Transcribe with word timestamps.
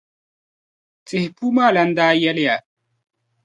tihi 1.05 1.27
puu 1.35 1.51
maa 1.55 1.73
lana 1.75 1.95
daa 1.97 2.13
yɛliya. 2.21 2.55